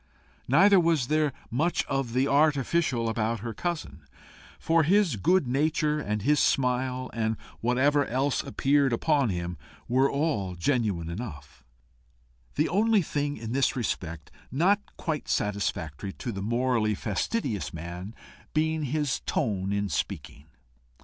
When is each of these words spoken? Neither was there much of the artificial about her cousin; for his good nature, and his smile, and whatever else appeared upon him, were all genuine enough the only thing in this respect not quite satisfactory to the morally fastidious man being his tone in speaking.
Neither 0.47 0.79
was 0.79 1.09
there 1.09 1.31
much 1.51 1.85
of 1.85 2.13
the 2.13 2.27
artificial 2.27 3.07
about 3.07 3.41
her 3.41 3.53
cousin; 3.53 4.01
for 4.57 4.81
his 4.81 5.15
good 5.15 5.47
nature, 5.47 5.99
and 5.99 6.23
his 6.23 6.39
smile, 6.39 7.11
and 7.13 7.37
whatever 7.59 8.07
else 8.07 8.41
appeared 8.41 8.93
upon 8.93 9.29
him, 9.29 9.59
were 9.87 10.09
all 10.09 10.55
genuine 10.55 11.07
enough 11.07 11.63
the 12.55 12.67
only 12.67 13.03
thing 13.03 13.37
in 13.37 13.51
this 13.51 13.75
respect 13.75 14.31
not 14.51 14.81
quite 14.97 15.27
satisfactory 15.29 16.13
to 16.13 16.31
the 16.31 16.41
morally 16.41 16.95
fastidious 16.95 17.71
man 17.71 18.15
being 18.55 18.85
his 18.85 19.19
tone 19.27 19.71
in 19.71 19.87
speaking. 19.87 20.47